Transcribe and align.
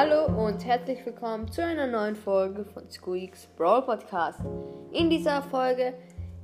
Hallo 0.00 0.26
und 0.46 0.64
herzlich 0.64 1.04
willkommen 1.04 1.50
zu 1.50 1.60
einer 1.60 1.88
neuen 1.88 2.14
Folge 2.14 2.64
von 2.64 2.88
Squeaks 2.88 3.48
Brawl 3.56 3.82
Podcast. 3.82 4.38
In 4.92 5.10
dieser 5.10 5.42
Folge 5.42 5.92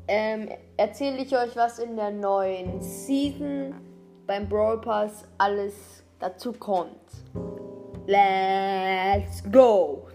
ähm, 0.08 0.48
erzähle 0.76 1.18
ich 1.18 1.32
euch, 1.36 1.54
was 1.54 1.78
in 1.78 1.94
der 1.94 2.10
neuen 2.10 2.82
Season 2.82 3.72
beim 4.26 4.48
Brawl 4.48 4.80
Pass 4.80 5.28
alles 5.38 6.02
dazu 6.18 6.52
kommt. 6.52 6.98
Let's 8.08 9.44
go! 9.52 10.08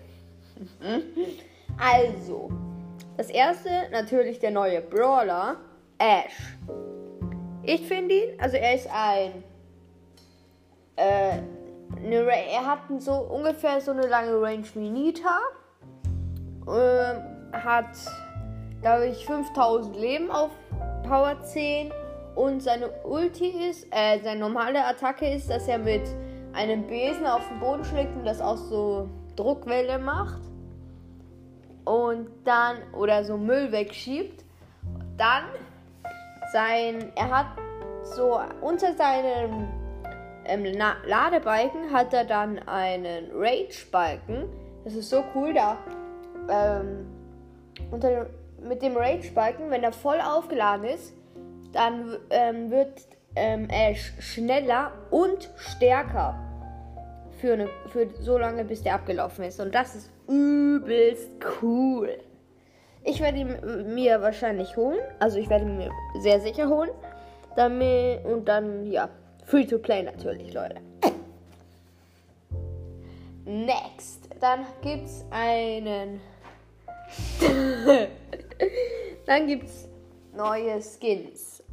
Also, 1.77 2.49
das 3.15 3.29
erste 3.29 3.69
natürlich 3.89 4.39
der 4.39 4.51
neue 4.51 4.81
Brawler, 4.81 5.55
Ash. 5.97 6.57
Ich 7.63 7.87
finde 7.87 8.15
ihn, 8.15 8.37
also 8.37 8.57
er 8.57 8.75
ist 8.75 8.89
ein 8.91 9.31
äh, 10.97 11.39
eine, 11.95 12.15
er 12.15 12.65
hat 12.65 12.79
so 12.99 13.13
ungefähr 13.13 13.81
so 13.81 13.91
eine 13.91 14.07
lange 14.07 14.41
Range 14.41 14.65
wie 14.73 14.89
Nita. 14.89 15.39
Ähm, 16.67 17.23
hat, 17.53 17.97
glaube 18.81 19.07
ich, 19.07 19.25
5000 19.25 19.95
Leben 19.95 20.31
auf 20.31 20.51
Power 21.07 21.41
10. 21.41 21.91
Und 22.35 22.61
seine 22.61 22.89
Ulti 23.03 23.69
ist, 23.69 23.87
äh, 23.91 24.19
seine 24.23 24.39
normale 24.39 24.85
Attacke 24.85 25.27
ist, 25.27 25.49
dass 25.49 25.67
er 25.67 25.79
mit 25.79 26.03
einem 26.53 26.87
Besen 26.87 27.25
auf 27.25 27.47
den 27.47 27.59
Boden 27.59 27.83
schlägt 27.83 28.15
und 28.15 28.25
das 28.25 28.39
auch 28.39 28.57
so 28.57 29.09
Druckwelle 29.35 29.99
macht. 29.99 30.41
Und 31.85 32.29
dann, 32.43 32.77
oder 32.93 33.23
so 33.23 33.37
Müll 33.37 33.71
wegschiebt. 33.71 34.45
Dann 35.17 35.43
sein, 36.53 37.11
er 37.15 37.29
hat 37.29 37.47
so 38.03 38.39
unter 38.61 38.93
seinem 38.93 39.67
ähm, 40.45 40.65
Ladebalken 40.65 41.91
hat 41.91 42.13
er 42.13 42.25
dann 42.25 42.59
einen 42.59 43.31
Rage-Balken. 43.33 44.45
Das 44.83 44.95
ist 44.95 45.09
so 45.09 45.23
cool, 45.35 45.53
da 45.53 45.77
ähm, 46.49 47.05
unter, 47.91 48.27
mit 48.61 48.81
dem 48.81 48.97
Rage-Balken, 48.97 49.69
wenn 49.69 49.83
er 49.83 49.91
voll 49.91 50.19
aufgeladen 50.19 50.85
ist, 50.85 51.13
dann 51.73 52.17
ähm, 52.29 52.71
wird 52.71 53.07
ähm, 53.35 53.67
er 53.69 53.95
schneller 53.95 54.91
und 55.11 55.49
stärker 55.57 56.39
für, 57.39 57.53
eine, 57.53 57.69
für 57.87 58.09
so 58.19 58.37
lange, 58.37 58.65
bis 58.65 58.83
der 58.83 58.95
abgelaufen 58.95 59.45
ist. 59.45 59.59
Und 59.59 59.73
das 59.73 59.95
ist 59.95 60.11
übelst 60.27 61.31
cool. 61.61 62.17
Ich 63.03 63.21
werde 63.21 63.37
ihn 63.37 63.93
mir 63.93 64.21
wahrscheinlich 64.21 64.75
holen. 64.75 64.99
Also 65.19 65.37
ich 65.37 65.49
werde 65.49 65.65
ihn 65.65 65.77
mir 65.77 65.91
sehr 66.21 66.39
sicher 66.41 66.67
holen. 66.67 66.89
Damit, 67.55 68.25
und 68.25 68.45
dann, 68.47 68.85
ja, 68.85 69.09
Free 69.49 69.65
to 69.65 69.79
play 69.79 70.03
natürlich, 70.03 70.53
Leute. 70.53 70.75
Next. 73.45 74.29
Dann 74.39 74.63
gibt's 74.83 75.25
einen. 75.31 76.21
Dann 79.25 79.47
gibt's 79.47 79.87
neue 80.35 80.79
Skins. 80.83 81.63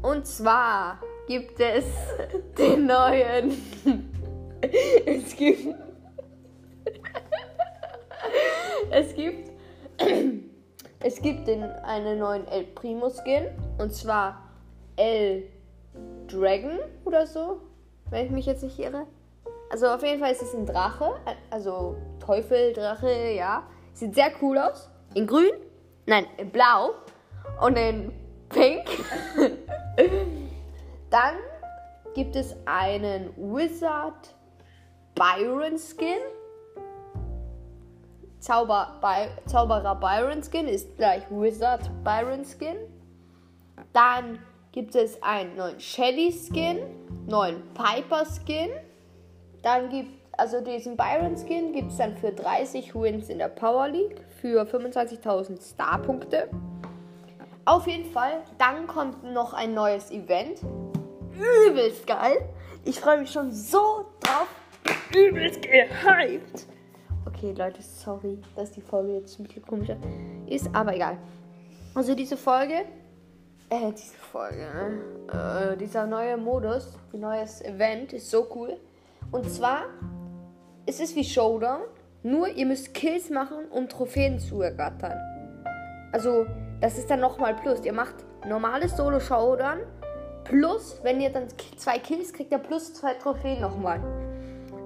Und 0.00 0.28
zwar 0.28 1.00
gibt 1.26 1.58
es 1.58 1.86
den 2.56 2.86
neuen. 2.86 3.50
es 5.04 5.34
gibt. 5.34 5.74
es 8.92 9.14
gibt. 9.16 9.50
es 11.00 11.20
gibt 11.20 11.48
den, 11.48 11.64
einen 11.64 12.20
neuen 12.20 12.46
El 12.46 12.62
Primo 12.62 13.10
Skin. 13.10 13.48
Und 13.78 13.92
zwar 13.92 14.40
El 14.94 15.48
Dragon 16.28 16.78
oder 17.04 17.26
so, 17.26 17.60
wenn 18.10 18.26
ich 18.26 18.32
mich 18.32 18.46
jetzt 18.46 18.62
nicht 18.62 18.78
irre. 18.78 19.06
Also 19.70 19.88
auf 19.88 20.02
jeden 20.02 20.20
Fall 20.20 20.32
ist 20.32 20.42
es 20.42 20.54
ein 20.54 20.66
Drache, 20.66 21.14
also 21.50 21.96
Teufel, 22.20 22.72
Drache, 22.72 23.32
ja. 23.34 23.64
Sieht 23.94 24.14
sehr 24.14 24.30
cool 24.40 24.58
aus. 24.58 24.90
In 25.14 25.26
grün, 25.26 25.52
nein, 26.06 26.26
in 26.36 26.50
blau 26.50 26.90
und 27.60 27.76
in 27.76 28.12
pink. 28.48 28.84
Dann 31.10 31.34
gibt 32.14 32.36
es 32.36 32.54
einen 32.66 33.30
Wizard 33.36 34.34
Byron 35.14 35.78
Skin. 35.78 36.20
Zauber, 38.40 38.98
By, 39.00 39.28
Zauberer 39.46 39.94
Byron 39.94 40.42
Skin 40.42 40.66
ist 40.66 40.96
gleich 40.96 41.22
Wizard 41.30 41.90
Byron 42.02 42.44
Skin. 42.44 42.76
Dann 43.92 44.38
gibt 44.72 44.94
es 44.94 45.22
einen 45.22 45.54
neuen 45.56 45.78
Shelly 45.78 46.32
Skin, 46.32 46.78
neuen 47.26 47.62
Piper 47.74 48.24
Skin. 48.24 48.70
Dann 49.62 49.90
gibt 49.90 50.22
also 50.38 50.60
diesen 50.62 50.96
Byron 50.96 51.36
Skin 51.36 51.72
gibt 51.72 51.92
es 51.92 51.98
dann 51.98 52.16
für 52.16 52.32
30 52.32 52.94
Wins 52.94 53.28
in 53.28 53.38
der 53.38 53.48
Power 53.48 53.86
League 53.88 54.24
für 54.40 54.62
25.000 54.62 55.60
Star-Punkte. 55.60 56.48
Auf 57.66 57.86
jeden 57.86 58.10
Fall, 58.10 58.42
dann 58.58 58.86
kommt 58.86 59.22
noch 59.22 59.52
ein 59.52 59.74
neues 59.74 60.10
Event. 60.10 60.60
Übelst 61.68 62.06
geil. 62.06 62.48
Ich 62.84 62.98
freue 62.98 63.18
mich 63.18 63.30
schon 63.30 63.52
so 63.52 64.06
drauf. 64.20 64.48
Übelst 65.14 65.60
gehypt. 65.62 66.66
Okay, 67.26 67.52
Leute, 67.52 67.82
sorry, 67.82 68.38
dass 68.56 68.72
die 68.72 68.80
Folge 68.80 69.12
jetzt 69.14 69.38
ein 69.38 69.44
bisschen 69.44 69.64
komischer 69.64 69.96
ist, 70.46 70.68
aber 70.74 70.96
egal. 70.96 71.18
Also 71.94 72.14
diese 72.14 72.36
Folge 72.36 72.86
äh, 73.72 73.92
diese 73.92 74.16
Folge, 74.16 74.66
ne? 74.74 75.72
äh, 75.72 75.76
dieser 75.76 76.06
neue 76.06 76.36
Modus, 76.36 76.92
ein 77.12 77.20
neues 77.20 77.62
Event 77.62 78.12
ist 78.12 78.30
so 78.30 78.46
cool. 78.54 78.76
Und 79.30 79.50
zwar 79.50 79.84
ist 80.84 81.00
es 81.00 81.16
wie 81.16 81.24
Showdown, 81.24 81.80
nur 82.22 82.48
ihr 82.48 82.66
müsst 82.66 82.92
Kills 82.92 83.30
machen, 83.30 83.68
um 83.70 83.88
Trophäen 83.88 84.38
zu 84.38 84.60
ergattern. 84.60 85.18
Also, 86.12 86.46
das 86.80 86.98
ist 86.98 87.10
dann 87.10 87.20
nochmal 87.20 87.56
plus. 87.56 87.82
Ihr 87.84 87.94
macht 87.94 88.14
normales 88.46 88.96
Solo-Showdown, 88.96 89.78
plus, 90.44 91.00
wenn 91.02 91.20
ihr 91.20 91.30
dann 91.30 91.46
zwei 91.76 91.98
Kills 91.98 92.32
kriegt, 92.32 92.52
ihr 92.52 92.58
plus 92.58 92.92
zwei 92.92 93.14
Trophäen 93.14 93.62
nochmal. 93.62 94.00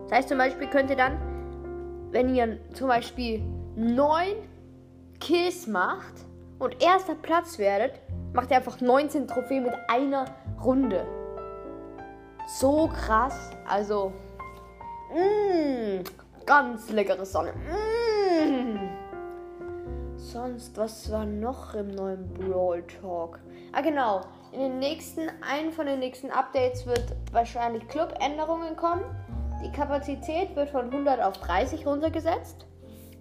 Das 0.05 0.19
heißt 0.19 0.29
zum 0.29 0.39
Beispiel 0.39 0.69
könnt 0.69 0.91
ihr 0.91 0.97
dann, 0.97 1.19
wenn 2.13 2.33
ihr 2.33 2.59
zum 2.75 2.87
Beispiel 2.87 3.43
neun 3.75 4.37
Kills 5.19 5.67
macht 5.67 6.15
und 6.61 6.81
erster 6.81 7.17
Platz 7.17 7.59
werdet, 7.59 8.01
macht 8.37 8.51
er 8.51 8.59
einfach 8.59 8.81
19 8.81 9.27
Trophäen 9.27 9.65
mit 9.65 9.75
einer 9.89 10.27
Runde. 10.63 11.05
So 12.47 12.89
krass. 12.89 13.51
Also, 13.67 14.13
mh, 15.13 16.01
mm, 16.01 16.05
ganz 16.45 16.91
leckere 16.91 17.25
Sonne. 17.27 17.55
Mh. 17.55 18.47
Mm. 18.47 18.79
Sonst, 20.17 20.77
was 20.77 21.11
war 21.11 21.25
noch 21.25 21.75
im 21.75 21.89
neuen 21.89 22.33
Brawl 22.35 22.85
Talk? 23.01 23.41
Ah, 23.73 23.81
genau. 23.81 24.21
In 24.53 24.61
den 24.61 24.79
nächsten, 24.79 25.29
einen 25.41 25.73
von 25.73 25.87
den 25.87 25.99
nächsten 25.99 26.31
Updates 26.31 26.87
wird 26.87 27.17
wahrscheinlich 27.33 27.89
Club-Änderungen 27.89 28.77
kommen. 28.77 29.05
Die 29.65 29.73
Kapazität 29.73 30.55
wird 30.55 30.71
von 30.71 30.87
100 30.87 31.23
auf 31.23 31.39
30 31.39 31.87
runtergesetzt. 31.87 32.67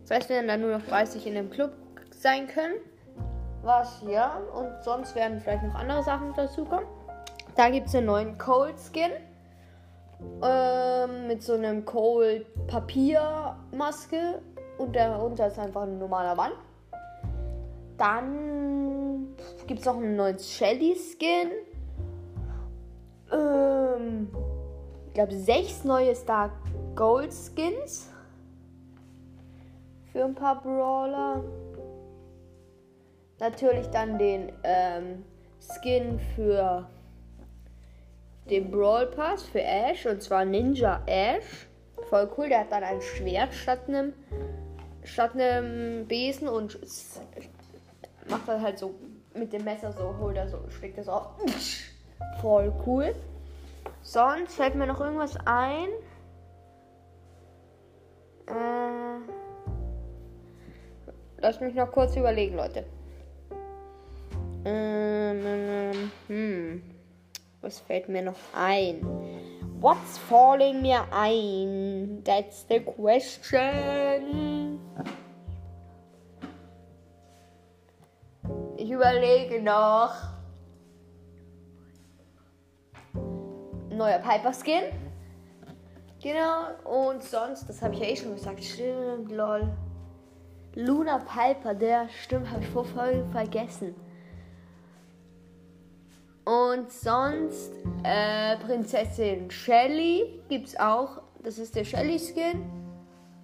Das 0.01 0.11
heißt, 0.11 0.29
wir 0.29 0.35
werden 0.37 0.47
dann 0.47 0.61
nur 0.61 0.77
noch 0.77 0.85
30 0.85 1.25
in 1.25 1.35
dem 1.35 1.49
Club 1.49 1.71
sein 2.11 2.47
können 2.47 2.75
was 3.65 4.01
ja. 4.07 4.39
Und 4.53 4.83
sonst 4.83 5.15
werden 5.15 5.39
vielleicht 5.39 5.63
noch 5.63 5.75
andere 5.75 6.03
Sachen 6.03 6.33
dazukommen. 6.33 6.85
Da 7.55 7.69
gibt 7.69 7.87
es 7.87 7.95
einen 7.95 8.07
neuen 8.07 8.37
Cold 8.37 8.75
Skin. 8.79 9.11
Ähm, 10.41 11.27
mit 11.27 11.43
so 11.43 11.53
einem 11.53 11.83
Cold 11.85 12.45
Papiermaske. 12.67 14.41
Und 14.77 14.95
darunter 14.95 15.47
ist 15.47 15.59
einfach 15.59 15.83
ein 15.83 15.97
normaler 15.97 16.35
Mann. 16.35 16.51
Dann 17.97 19.35
gibt 19.67 19.79
es 19.79 19.85
noch 19.85 19.97
einen 19.97 20.15
neuen 20.15 20.39
Shelly 20.39 20.95
Skin. 20.95 21.51
Ähm, 23.31 24.29
ich 25.07 25.13
glaube, 25.13 25.33
sechs 25.33 25.83
neue 25.83 26.13
Star 26.15 26.51
Gold 26.95 27.33
Skins. 27.33 28.09
Für 30.11 30.25
ein 30.25 30.35
paar 30.35 30.61
Brawler 30.61 31.43
natürlich 33.39 33.87
dann 33.87 34.17
den 34.17 34.51
ähm, 34.63 35.23
Skin 35.59 36.19
für 36.35 36.87
den 38.49 38.69
Brawl 38.69 39.07
Pass 39.07 39.43
für 39.43 39.61
Ash 39.61 40.05
und 40.05 40.21
zwar 40.21 40.45
Ninja 40.45 41.01
Ash. 41.05 41.67
Voll 42.09 42.29
cool, 42.37 42.49
der 42.49 42.61
hat 42.61 42.71
dann 42.71 42.83
ein 42.83 43.01
Schwert 43.01 43.53
statt 43.53 43.87
einem 43.87 44.13
statt 45.03 45.33
einem 45.33 46.07
Besen 46.07 46.47
und 46.47 46.79
macht 48.29 48.47
das 48.47 48.61
halt 48.61 48.79
so 48.79 48.95
mit 49.33 49.53
dem 49.53 49.63
Messer 49.63 49.91
so, 49.91 50.15
holt 50.19 50.37
er 50.37 50.47
so, 50.47 50.59
schlägt 50.69 50.97
das 50.97 51.07
auf. 51.07 51.27
Voll 52.41 52.73
cool. 52.85 53.13
Sonst 54.01 54.55
fällt 54.55 54.75
mir 54.75 54.87
noch 54.87 54.99
irgendwas 54.99 55.35
ein. 55.45 55.89
Äh, 58.47 59.19
lass 61.39 61.59
mich 61.59 61.73
noch 61.75 61.91
kurz 61.91 62.15
überlegen, 62.15 62.55
Leute. 62.55 62.85
Ähm, 64.65 65.45
ähm, 65.45 66.11
hm. 66.27 66.83
Was 67.61 67.79
fällt 67.79 68.09
mir 68.09 68.23
noch 68.23 68.35
ein? 68.53 69.01
what's 69.85 70.17
falling 70.17 70.81
mir 70.81 71.05
ein? 71.11 72.23
That's 72.23 72.65
the 72.67 72.79
question. 72.79 74.79
Ich 78.77 78.89
überlege 78.89 79.61
noch. 79.61 80.11
Neuer 83.89 84.19
Piper 84.19 84.53
Skin. 84.53 84.85
Genau. 86.21 86.73
Und 86.83 87.23
sonst, 87.23 87.69
das 87.69 87.81
habe 87.83 87.93
ich 87.93 87.99
ja 87.99 88.07
eh 88.07 88.15
schon 88.15 88.33
gesagt. 88.33 88.63
Stimmt, 88.63 89.31
lol. 89.31 89.71
Luna 90.73 91.19
Piper, 91.19 91.75
der 91.75 92.09
stimmt, 92.09 92.49
habe 92.49 92.61
ich 92.61 92.69
vor 92.69 92.83
voll 92.83 93.23
vergessen. 93.31 93.93
Und 96.45 96.91
sonst 96.91 97.71
äh, 98.03 98.57
Prinzessin 98.57 99.49
Shelly 99.49 100.41
gibt 100.47 100.67
es 100.67 100.79
auch. 100.79 101.21
Das 101.43 101.57
ist 101.57 101.75
der 101.75 101.83
Shelly 101.83 102.19
Skin. 102.19 102.63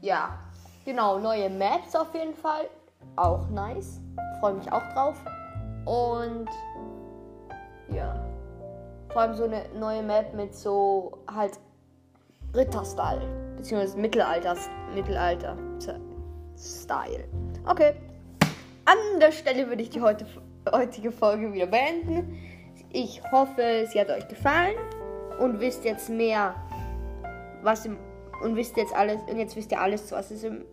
Ja, 0.02 0.40
genau, 0.86 1.18
neue 1.18 1.50
Maps 1.50 1.96
auf 1.96 2.14
jeden 2.14 2.36
Fall. 2.36 2.70
Auch 3.16 3.50
nice. 3.50 4.00
Freue 4.40 4.54
mich 4.54 4.72
auch 4.72 4.84
drauf. 4.94 5.18
Und 5.86 6.48
ja, 7.90 8.24
vor 9.12 9.24
allem 9.24 9.36
so 9.36 9.46
eine 9.46 9.64
neue 9.78 10.04
Map 10.04 10.34
mit 10.36 10.54
so 10.56 11.18
halt 11.34 11.60
Ritterstyle. 12.56 13.22
Beziehungsweise 13.58 13.98
Mittelalter, 13.98 14.56
Mittelalter 14.94 15.58
Style. 16.56 17.26
Okay. 17.66 17.94
An 18.86 19.20
der 19.20 19.32
Stelle 19.32 19.68
würde 19.68 19.82
ich 19.82 19.90
die 19.90 20.02
heute, 20.02 20.26
heutige 20.72 21.12
Folge 21.12 21.52
wieder 21.54 21.68
beenden. 21.68 22.38
Ich 22.94 23.22
hoffe, 23.32 23.88
sie 23.90 24.00
hat 24.00 24.10
euch 24.10 24.28
gefallen 24.28 24.76
und 25.40 25.60
wisst 25.60 25.86
jetzt 25.86 26.10
mehr, 26.10 26.56
was 27.62 27.86
im 27.86 27.98
und 28.42 28.56
wisst 28.56 28.76
jetzt 28.78 28.94
alles 28.96 29.22
und 29.30 29.38
jetzt 29.38 29.56
wisst 29.56 29.72
ihr 29.72 29.80
alles, 29.80 30.12
was 30.12 30.32
es 30.32 30.44
im 30.44 30.66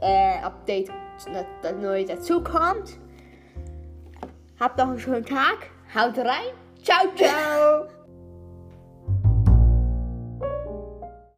äh, 0.00 0.40
Update 0.42 0.90
neu 1.80 2.04
dazu 2.04 2.42
kommt. 2.42 2.98
Habt 4.58 4.78
noch 4.78 4.88
einen 4.88 4.98
schönen 4.98 5.24
Tag. 5.24 5.70
Haut 5.94 6.18
rein. 6.18 6.52
Ciao, 6.82 7.06
ciao. 7.14 7.88